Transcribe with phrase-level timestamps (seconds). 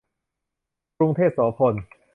[0.97, 1.73] กรุงเทพโสภณ